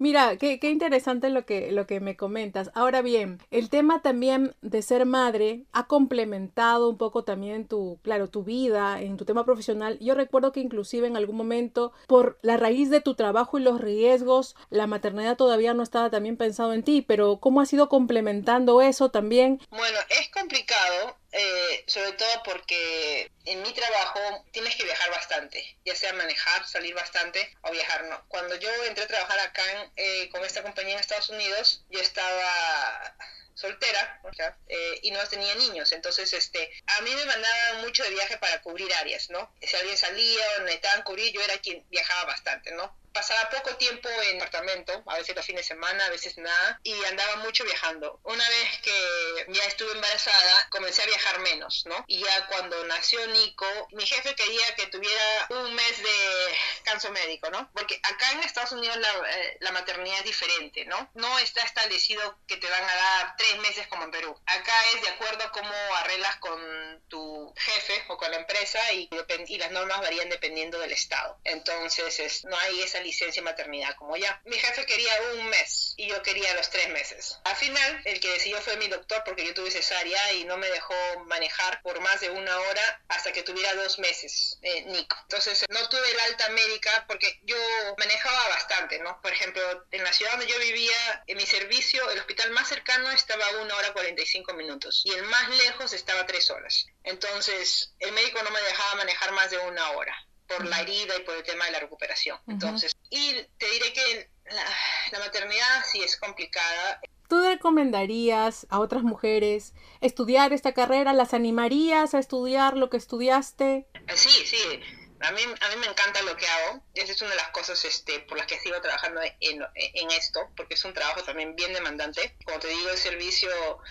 Mira, 0.00 0.37
qué, 0.37 0.61
qué, 0.61 0.70
interesante 0.70 1.28
lo 1.28 1.44
que, 1.44 1.73
lo 1.73 1.88
que 1.88 1.99
me 1.99 2.16
comentas. 2.16 2.70
Ahora 2.75 3.02
bien, 3.02 3.40
el 3.50 3.68
tema 3.68 4.00
también 4.00 4.54
de 4.62 4.80
ser 4.82 5.06
madre 5.06 5.64
ha 5.73 5.88
complementado 5.88 6.88
un 6.88 6.97
poco 6.97 7.25
también 7.25 7.66
tu, 7.66 7.99
claro, 8.02 8.28
tu 8.28 8.44
vida, 8.44 9.02
en 9.02 9.16
tu 9.16 9.25
tema 9.25 9.44
profesional. 9.44 9.99
Yo 10.00 10.14
recuerdo 10.14 10.52
que 10.52 10.61
inclusive 10.68 11.06
en 11.06 11.16
algún 11.16 11.37
momento, 11.37 11.92
por 12.06 12.38
la 12.42 12.56
raíz 12.56 12.90
de 12.90 13.00
tu 13.00 13.14
trabajo 13.14 13.58
y 13.58 13.62
los 13.62 13.80
riesgos, 13.80 14.54
la 14.70 14.87
maternidad 14.87 15.37
todavía 15.37 15.75
no 15.75 15.82
estaba 15.82 16.10
también 16.10 16.37
pensado 16.37 16.72
en 16.75 16.82
ti, 16.82 17.02
pero 17.02 17.40
¿cómo 17.40 17.60
has 17.60 17.72
ido 17.72 17.88
complementando 17.88 18.82
eso 18.82 19.10
también? 19.10 19.60
Bueno, 19.70 19.98
es 20.10 20.28
complicado 20.30 21.16
eh, 21.30 21.84
sobre 21.87 22.12
todo 22.12 22.42
porque 22.42 23.30
en 23.44 23.60
mi 23.62 23.72
trabajo 23.75 24.44
tienes 24.50 24.75
que 24.76 24.84
viajar 24.84 25.10
bastante, 25.10 25.76
ya 25.84 25.94
sea 25.94 26.14
manejar, 26.14 26.66
salir 26.66 26.94
bastante 26.94 27.54
o 27.62 27.70
viajar. 27.70 28.04
No. 28.04 28.25
Cuando 28.28 28.54
yo 28.56 28.70
entré 28.84 29.04
a 29.04 29.08
trabajar 29.08 29.38
acá 29.40 29.62
eh, 29.96 30.28
con 30.30 30.42
esta 30.44 30.62
compañía 30.62 30.94
en 30.94 31.00
Estados 31.00 31.28
Unidos, 31.28 31.84
yo 31.90 32.00
estaba 32.00 33.14
soltera 33.59 34.23
eh, 34.69 35.00
y 35.03 35.11
no 35.11 35.27
tenía 35.27 35.55
niños. 35.57 35.91
Entonces, 35.91 36.33
este, 36.33 36.71
a 36.87 37.00
mí 37.00 37.11
me 37.12 37.25
mandaban 37.25 37.81
mucho 37.81 38.05
de 38.05 38.11
viaje 38.11 38.38
para 38.38 38.62
cubrir 38.62 38.93
áreas, 38.95 39.31
¿no? 39.31 39.53
Si 39.61 39.77
alguien 39.77 39.97
salía 39.97 40.45
o 40.59 40.62
necesitaban 40.62 41.03
cubrir, 41.03 41.33
yo 41.33 41.43
era 41.43 41.59
quien 41.59 41.85
viajaba 41.91 42.25
bastante, 42.27 42.71
¿no? 42.71 42.97
Pasaba 43.18 43.50
poco 43.50 43.75
tiempo 43.75 44.08
en 44.30 44.37
apartamento, 44.37 45.02
a 45.06 45.16
veces 45.16 45.34
los 45.34 45.44
fines 45.44 45.62
de 45.62 45.75
semana, 45.75 46.06
a 46.06 46.10
veces 46.10 46.38
nada, 46.38 46.78
y 46.84 46.94
andaba 47.06 47.37
mucho 47.37 47.64
viajando. 47.64 48.20
Una 48.22 48.48
vez 48.48 48.78
que 48.80 49.46
ya 49.48 49.64
estuve 49.64 49.90
embarazada, 49.90 50.68
comencé 50.70 51.02
a 51.02 51.06
viajar 51.06 51.40
menos, 51.40 51.84
¿no? 51.87 52.04
Y 52.06 52.20
ya 52.20 52.46
cuando 52.46 52.84
nació 52.84 53.26
Nico, 53.26 53.66
mi 53.90 54.06
jefe 54.06 54.37
quería 54.37 54.72
que 54.76 54.87
tuviera 54.87 55.46
un 55.50 55.75
mes 55.75 56.00
de 56.00 56.56
canso 56.84 57.10
médico, 57.10 57.50
¿no? 57.50 57.68
Porque 57.72 58.00
acá 58.04 58.30
en 58.30 58.40
Estados 58.44 58.70
Unidos 58.70 58.96
la, 58.98 59.10
eh, 59.10 59.56
la 59.62 59.72
maternidad 59.72 60.18
es 60.20 60.25
diferente, 60.25 60.84
¿no? 60.84 61.10
No 61.14 61.40
está 61.40 61.62
establecido 61.62 62.38
que 62.46 62.56
te 62.58 62.70
van 62.70 62.84
a 62.84 62.94
dar 62.94 63.37
tres 63.37 63.58
meses 63.58 63.88
como 63.88 64.04
en 64.04 64.12
Perú. 64.12 64.40
Acá 64.46 64.75
es 64.94 65.02
de 65.02 65.08
acuerdo 65.08 65.42
a 65.42 65.50
cómo 65.50 65.75
arreglas 65.96 66.37
con 66.37 67.02
tu 67.08 67.52
jefe 67.56 68.04
o 68.08 68.16
con 68.16 68.30
la 68.30 68.37
empresa 68.37 68.92
y, 68.92 69.10
y 69.48 69.58
las 69.58 69.72
normas 69.72 70.00
varían 70.02 70.28
dependiendo 70.28 70.78
del 70.78 70.92
estado. 70.92 71.37
Entonces, 71.42 72.20
es, 72.20 72.44
no 72.44 72.56
hay 72.56 72.80
esa 72.82 73.00
licencia 73.09 73.43
maternidad 73.43 73.95
como 73.97 74.17
ya. 74.17 74.41
Mi 74.45 74.59
jefe 74.59 74.85
quería 74.85 75.12
un 75.35 75.49
mes 75.49 75.95
y 75.97 76.09
yo 76.09 76.23
quería 76.23 76.53
los 76.55 76.69
tres 76.69 76.91
meses. 76.91 77.38
Al 77.45 77.57
final, 77.57 78.03
el 78.05 78.21
que 78.21 78.29
decidió 78.29 78.61
fue 78.61 78.77
mi 78.77 78.88
doctor 78.88 79.23
porque 79.25 79.47
yo 79.47 79.55
tuve 79.55 79.71
cesárea 79.71 80.33
y 80.35 80.45
no 80.45 80.59
me 80.59 80.69
dejó 80.69 80.95
manejar 81.25 81.81
por 81.83 82.00
más 82.00 82.21
de 82.21 82.31
una 82.31 82.55
hora 82.59 83.03
hasta 83.09 83.33
que 83.33 83.43
tuviera 83.43 83.75
dos 83.75 83.99
meses, 83.99 84.59
eh, 84.61 84.83
Nico. 84.87 85.17
Entonces, 85.23 85.65
no 85.71 85.88
tuve 85.88 86.11
el 86.11 86.21
alta 86.21 86.50
médica 86.50 87.07
porque 87.09 87.41
yo 87.45 87.57
manejaba 87.97 88.49
bastante, 88.49 88.99
¿no? 88.99 89.21
Por 89.23 89.33
ejemplo, 89.33 89.62
en 89.91 90.05
la 90.05 90.12
ciudad 90.12 90.33
donde 90.33 90.47
yo 90.47 90.59
vivía, 90.59 91.25
en 91.27 91.38
mi 91.38 91.47
servicio, 91.47 92.11
el 92.11 92.19
hospital 92.19 92.50
más 92.50 92.69
cercano 92.69 93.11
estaba 93.11 93.47
a 93.47 93.62
una 93.62 93.75
hora 93.75 93.95
45 93.95 94.53
minutos 94.53 95.03
y 95.07 95.12
el 95.12 95.23
más 95.23 95.49
lejos 95.65 95.95
estaba 95.95 96.27
tres 96.27 96.50
horas. 96.50 96.87
Entonces, 97.05 97.95
el 98.00 98.12
médico 98.12 98.43
no 98.43 98.50
me 98.50 98.61
dejaba 98.61 98.97
manejar 98.97 99.33
más 99.33 99.50
de 99.50 99.59
una 99.59 99.93
hora 99.93 100.27
por 100.49 100.67
la 100.67 100.81
herida 100.81 101.14
y 101.17 101.21
por 101.21 101.37
el 101.37 101.43
tema 101.43 101.67
de 101.67 101.73
la 101.73 101.81
recuperación. 101.81 102.38
Entonces, 102.49 102.97
y 103.11 103.35
te 103.59 103.71
diré 103.71 103.93
que 103.93 104.31
la, 104.47 104.64
la 105.12 105.19
maternidad 105.21 105.85
sí 105.90 106.02
es 106.02 106.17
complicada. 106.17 107.00
¿Tú 107.28 107.43
recomendarías 107.43 108.67
a 108.71 108.81
otras 108.81 109.02
mujeres 109.02 109.75
estudiar 110.00 110.55
esta 110.55 110.73
carrera? 110.73 111.12
¿Las 111.12 111.35
animarías 111.35 112.14
a 112.14 112.19
estudiar 112.19 112.76
lo 112.76 112.88
que 112.88 112.97
estudiaste? 112.97 113.87
Sí, 114.14 114.47
sí. 114.47 114.81
A 115.21 115.33
mí, 115.33 115.43
a 115.43 115.69
mí 115.69 115.76
me 115.81 115.87
encanta 115.88 116.23
lo 116.23 116.37
que 116.37 116.47
hago. 116.47 116.81
Esa 116.95 117.12
es 117.12 117.21
una 117.21 117.33
de 117.33 117.37
las 117.37 117.49
cosas 117.50 117.85
este, 117.85 118.21
por 118.21 118.38
las 118.38 118.47
que 118.47 118.59
sigo 118.61 118.81
trabajando 118.81 119.21
en, 119.40 119.62
en 119.75 120.11
esto, 120.12 120.40
porque 120.57 120.75
es 120.75 120.85
un 120.85 120.95
trabajo 120.95 121.23
también 121.23 121.55
bien 121.55 121.75
demandante. 121.75 122.37
Como 122.47 122.59
te 122.61 122.69
digo, 122.69 122.88
el 122.88 122.97
servicio, 122.97 123.50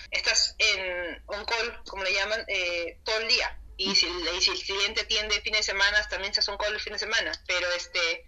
estás 0.10 0.56
en 0.58 1.22
un 1.28 1.46
call, 1.46 1.84
como 1.88 2.04
le 2.04 2.14
llaman, 2.14 2.44
eh, 2.48 3.00
todo 3.04 3.20
el 3.20 3.28
día. 3.28 3.60
Y 3.77 3.96
si, 3.96 4.07
el 4.07 4.63
cliente 4.63 5.01
atiende 5.01 5.41
fines 5.41 5.60
de 5.60 5.72
semana, 5.72 6.07
también 6.10 6.34
se 6.34 6.39
hace 6.39 6.51
un 6.51 6.57
call 6.57 6.74
el 6.74 6.79
fin 6.79 6.93
de 6.93 7.00
semana. 7.00 7.31
Pero 7.48 7.72
este, 7.72 8.27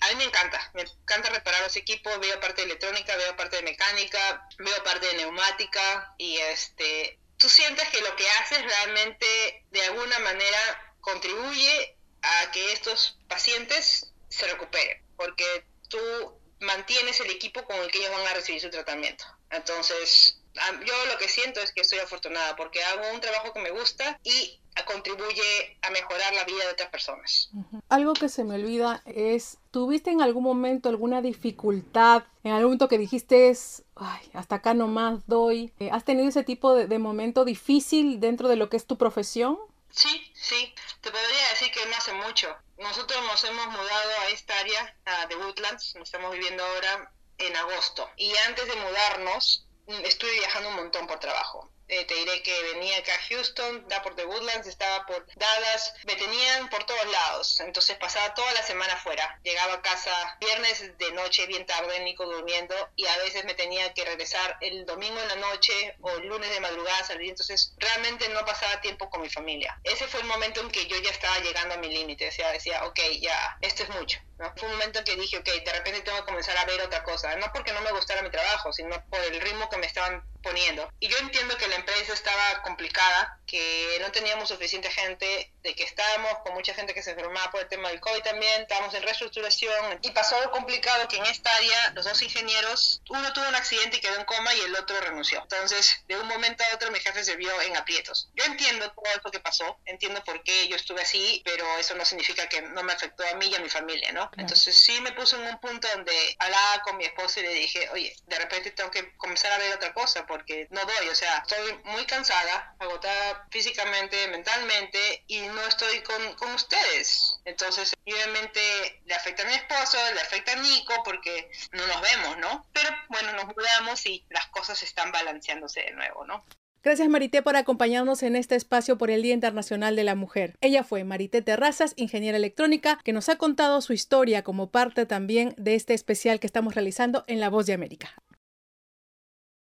a 0.00 0.08
mí 0.08 0.14
me 0.16 0.24
encanta, 0.24 0.70
me 0.74 0.82
encanta 0.82 1.28
reparar 1.28 1.62
los 1.62 1.76
equipos, 1.76 2.18
veo 2.20 2.40
parte 2.40 2.62
de 2.62 2.68
electrónica, 2.68 3.14
veo 3.16 3.36
parte 3.36 3.56
de 3.56 3.62
mecánica, 3.62 4.48
veo 4.58 4.82
parte 4.82 5.06
de 5.06 5.14
neumática 5.14 6.14
y 6.16 6.38
este, 6.38 7.18
tú 7.36 7.48
sientes 7.48 7.86
que 7.90 8.00
lo 8.00 8.16
que 8.16 8.28
haces 8.30 8.62
realmente 8.62 9.66
de 9.70 9.82
alguna 9.82 10.18
manera 10.20 10.94
contribuye 11.00 11.96
a 12.22 12.50
que 12.50 12.72
estos 12.72 13.18
pacientes 13.28 14.12
se 14.28 14.46
recuperen, 14.46 15.04
porque 15.16 15.66
tú 15.88 16.39
mantienes 16.60 17.20
el 17.20 17.30
equipo 17.30 17.64
con 17.64 17.76
el 17.76 17.90
que 17.90 17.98
ellos 17.98 18.12
van 18.12 18.26
a 18.26 18.34
recibir 18.34 18.60
su 18.60 18.70
tratamiento. 18.70 19.24
Entonces, 19.50 20.38
yo 20.54 21.06
lo 21.06 21.18
que 21.18 21.28
siento 21.28 21.60
es 21.60 21.72
que 21.72 21.80
estoy 21.80 21.98
afortunada 21.98 22.56
porque 22.56 22.82
hago 22.82 23.02
un 23.14 23.20
trabajo 23.20 23.52
que 23.52 23.60
me 23.60 23.70
gusta 23.70 24.18
y 24.22 24.60
contribuye 24.84 25.78
a 25.82 25.90
mejorar 25.90 26.34
la 26.34 26.44
vida 26.44 26.64
de 26.64 26.72
otras 26.72 26.88
personas. 26.90 27.50
Algo 27.88 28.12
que 28.14 28.28
se 28.28 28.44
me 28.44 28.54
olvida 28.54 29.02
es, 29.04 29.58
¿tuviste 29.70 30.10
en 30.10 30.22
algún 30.22 30.42
momento 30.42 30.88
alguna 30.88 31.22
dificultad? 31.22 32.24
En 32.44 32.52
algún 32.52 32.66
momento 32.66 32.88
que 32.88 32.98
dijiste, 32.98 33.52
Ay, 33.96 34.30
hasta 34.32 34.56
acá 34.56 34.74
nomás 34.74 35.26
doy. 35.26 35.72
Eh, 35.78 35.90
¿Has 35.92 36.04
tenido 36.04 36.28
ese 36.28 36.44
tipo 36.44 36.74
de, 36.74 36.98
momento 36.98 37.44
difícil 37.44 38.20
dentro 38.20 38.48
de 38.48 38.56
lo 38.56 38.70
que 38.70 38.76
es 38.76 38.86
tu 38.86 38.96
profesión? 38.96 39.58
Sí, 39.90 40.32
sí. 40.34 40.72
Te 41.00 41.10
podría 41.10 41.48
decir 41.48 41.72
que 41.72 41.86
no 41.86 41.96
hace 41.96 42.12
mucho. 42.12 42.54
Nosotros 42.76 43.22
nos 43.24 43.42
hemos 43.44 43.66
mudado 43.68 44.20
a 44.20 44.28
esta 44.28 44.58
área 44.58 44.96
de 45.28 45.36
Woodlands, 45.36 45.96
estamos 45.96 46.32
viviendo 46.32 46.64
ahora 46.64 47.12
en 47.38 47.56
agosto. 47.56 48.10
Y 48.16 48.36
antes 48.36 48.66
de 48.66 48.76
mudarnos, 48.76 49.66
estuve 49.86 50.32
viajando 50.32 50.68
un 50.68 50.76
montón 50.76 51.06
por 51.06 51.18
trabajo. 51.18 51.69
Eh, 51.92 52.04
te 52.04 52.14
diré 52.14 52.40
que 52.42 52.62
venía 52.72 52.98
acá 52.98 53.12
a 53.12 53.22
Houston, 53.28 53.88
da 53.88 54.00
por 54.00 54.14
The 54.14 54.24
Woodlands, 54.24 54.68
estaba 54.68 55.04
por 55.06 55.26
Dallas, 55.34 55.92
me 56.04 56.14
tenían 56.14 56.70
por 56.70 56.84
todos 56.84 57.04
lados, 57.10 57.58
entonces 57.58 57.96
pasaba 57.96 58.32
toda 58.34 58.52
la 58.52 58.62
semana 58.62 58.96
fuera. 58.96 59.40
Llegaba 59.42 59.74
a 59.74 59.82
casa 59.82 60.36
viernes 60.40 60.96
de 60.98 61.12
noche, 61.12 61.48
bien 61.48 61.66
tarde, 61.66 61.98
Nico 62.04 62.26
durmiendo, 62.26 62.76
y 62.94 63.06
a 63.06 63.16
veces 63.18 63.44
me 63.44 63.54
tenía 63.54 63.92
que 63.92 64.04
regresar 64.04 64.56
el 64.60 64.86
domingo 64.86 65.20
en 65.20 65.28
la 65.28 65.34
noche 65.34 65.96
o 66.00 66.10
el 66.10 66.28
lunes 66.28 66.50
de 66.50 66.60
madrugada 66.60 67.02
salir, 67.02 67.30
entonces 67.30 67.74
realmente 67.78 68.28
no 68.28 68.44
pasaba 68.44 68.80
tiempo 68.80 69.10
con 69.10 69.22
mi 69.22 69.28
familia. 69.28 69.76
Ese 69.82 70.06
fue 70.06 70.20
el 70.20 70.26
momento 70.28 70.60
en 70.60 70.70
que 70.70 70.86
yo 70.86 70.96
ya 71.00 71.10
estaba 71.10 71.40
llegando 71.40 71.74
a 71.74 71.78
mi 71.78 71.88
límite, 71.88 72.28
o 72.28 72.32
sea, 72.32 72.52
decía, 72.52 72.84
ok, 72.84 73.00
ya, 73.20 73.58
esto 73.62 73.82
es 73.82 73.88
mucho. 73.88 74.20
¿no? 74.38 74.52
Fue 74.56 74.68
un 74.68 74.76
momento 74.76 75.00
en 75.00 75.04
que 75.04 75.16
dije, 75.16 75.38
ok, 75.38 75.48
de 75.64 75.72
repente 75.72 76.02
tengo 76.02 76.18
que 76.18 76.24
comenzar 76.24 76.56
a 76.56 76.64
ver 76.66 76.80
otra 76.82 77.02
cosa, 77.02 77.34
no 77.34 77.50
porque 77.52 77.72
no 77.72 77.80
me 77.80 77.90
gustara 77.90 78.22
mi 78.22 78.30
trabajo, 78.30 78.72
sino 78.72 79.04
por 79.10 79.18
el 79.18 79.40
ritmo 79.40 79.68
que 79.68 79.78
me 79.78 79.86
estaban 79.86 80.29
poniendo. 80.42 80.88
Y 81.00 81.08
yo 81.08 81.18
entiendo 81.18 81.56
que 81.56 81.68
la 81.68 81.76
empresa 81.76 82.12
estaba 82.12 82.62
complicada, 82.62 83.40
que 83.46 83.98
no 84.00 84.10
teníamos 84.12 84.48
suficiente 84.48 84.90
gente, 84.90 85.52
de 85.62 85.74
que 85.74 85.84
estábamos 85.84 86.38
con 86.44 86.54
mucha 86.54 86.74
gente 86.74 86.94
que 86.94 87.02
se 87.02 87.10
enfermaba 87.10 87.50
por 87.50 87.60
el 87.60 87.68
tema 87.68 87.88
del 87.88 88.00
COVID 88.00 88.22
también, 88.22 88.62
estábamos 88.62 88.94
en 88.94 89.02
reestructuración 89.02 89.98
y 90.02 90.10
pasó 90.10 90.36
algo 90.36 90.50
complicado 90.50 91.06
que 91.08 91.16
en 91.16 91.26
esta 91.26 91.54
área 91.54 91.92
los 91.94 92.04
dos 92.04 92.22
ingenieros, 92.22 93.02
uno 93.08 93.32
tuvo 93.32 93.48
un 93.48 93.54
accidente 93.54 93.98
y 93.98 94.00
quedó 94.00 94.16
en 94.16 94.24
coma 94.24 94.54
y 94.54 94.60
el 94.60 94.74
otro 94.76 94.98
renunció. 95.00 95.40
Entonces, 95.42 96.02
de 96.06 96.16
un 96.16 96.26
momento 96.26 96.64
a 96.64 96.74
otro 96.74 96.90
mi 96.90 97.00
jefe 97.00 97.24
se 97.24 97.36
vio 97.36 97.50
en 97.62 97.76
aprietos. 97.76 98.28
Yo 98.34 98.44
entiendo 98.44 98.90
todo 98.92 99.04
eso 99.06 99.30
que 99.30 99.40
pasó, 99.40 99.78
entiendo 99.84 100.22
por 100.24 100.42
qué 100.42 100.68
yo 100.68 100.76
estuve 100.76 101.02
así, 101.02 101.42
pero 101.44 101.66
eso 101.78 101.94
no 101.94 102.04
significa 102.04 102.48
que 102.48 102.62
no 102.62 102.82
me 102.82 102.92
afectó 102.92 103.24
a 103.26 103.34
mí 103.34 103.46
y 103.46 103.54
a 103.54 103.60
mi 103.60 103.68
familia, 103.68 104.12
¿no? 104.12 104.30
Entonces 104.36 104.76
sí 104.76 105.00
me 105.00 105.12
puse 105.12 105.36
en 105.36 105.42
un 105.42 105.58
punto 105.60 105.88
donde 105.88 106.36
hablaba 106.38 106.82
con 106.82 106.96
mi 106.96 107.04
esposo 107.04 107.40
y 107.40 107.44
le 107.44 107.54
dije, 107.54 107.88
oye, 107.90 108.14
de 108.26 108.38
repente 108.38 108.70
tengo 108.70 108.90
que 108.90 109.16
comenzar 109.16 109.52
a 109.52 109.58
ver 109.58 109.74
otra 109.74 109.92
cosa 109.92 110.26
porque 110.26 110.66
no 110.70 110.80
doy, 110.84 111.08
o 111.08 111.14
sea, 111.14 111.38
estoy 111.46 111.80
muy 111.84 112.06
cansada, 112.06 112.74
agotada 112.78 113.46
físicamente, 113.50 114.28
mentalmente 114.28 115.24
y 115.26 115.49
no 115.54 115.66
estoy 115.66 116.00
con, 116.02 116.34
con 116.34 116.54
ustedes. 116.54 117.40
Entonces, 117.44 117.94
obviamente 118.06 118.60
le 119.04 119.14
afecta 119.14 119.42
a 119.42 119.46
mi 119.46 119.54
esposo, 119.54 119.98
le 120.14 120.20
afecta 120.20 120.52
a 120.52 120.56
Nico 120.56 120.94
porque 121.04 121.50
no 121.72 121.86
nos 121.86 122.00
vemos, 122.00 122.38
¿no? 122.38 122.66
Pero 122.72 122.90
bueno, 123.08 123.32
nos 123.32 123.46
mudamos 123.46 124.06
y 124.06 124.24
las 124.30 124.46
cosas 124.48 124.82
están 124.82 125.12
balanceándose 125.12 125.80
de 125.82 125.92
nuevo, 125.92 126.24
¿no? 126.24 126.44
Gracias 126.82 127.10
Marité 127.10 127.42
por 127.42 127.56
acompañarnos 127.56 128.22
en 128.22 128.36
este 128.36 128.56
espacio 128.56 128.96
por 128.96 129.10
el 129.10 129.20
Día 129.20 129.34
Internacional 129.34 129.96
de 129.96 130.04
la 130.04 130.14
Mujer. 130.14 130.56
Ella 130.62 130.82
fue 130.82 131.04
Marité 131.04 131.42
Terrazas, 131.42 131.92
ingeniera 131.96 132.38
electrónica, 132.38 132.98
que 133.04 133.12
nos 133.12 133.28
ha 133.28 133.36
contado 133.36 133.82
su 133.82 133.92
historia 133.92 134.42
como 134.42 134.70
parte 134.70 135.04
también 135.04 135.54
de 135.58 135.74
este 135.74 135.92
especial 135.92 136.40
que 136.40 136.46
estamos 136.46 136.74
realizando 136.74 137.24
en 137.26 137.38
La 137.38 137.50
Voz 137.50 137.66
de 137.66 137.74
América. 137.74 138.14